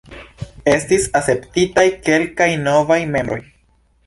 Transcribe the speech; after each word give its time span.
Estis 0.71 1.05
akceptitaj 1.19 1.85
kelkaj 2.09 2.49
novaj 2.71 2.99
membroj. 3.19 3.41